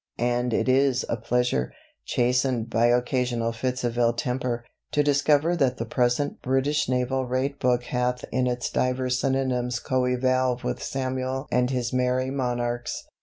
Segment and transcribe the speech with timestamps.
[0.17, 1.71] And it is a pleasure,
[2.05, 7.59] chastened by occasional fits of ill temper, to discover that the present British Naval Rate
[7.59, 13.03] Book hath in it divers synonyms coeval with Samuel and his merry monarchs.